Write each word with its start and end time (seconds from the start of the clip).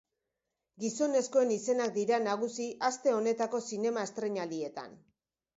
Gizonezkoen 0.83 1.53
izenak 1.57 1.93
dira 1.99 2.19
nagusi 2.29 2.67
aste 2.91 3.15
honetako 3.19 3.63
zinema 3.73 4.11
estreinaldietan. 4.11 4.99